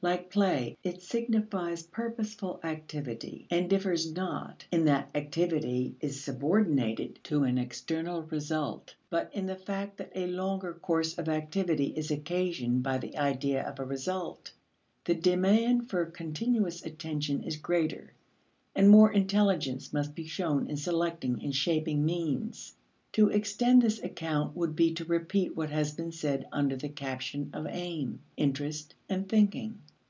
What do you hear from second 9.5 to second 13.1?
fact that a longer course of activity is occasioned by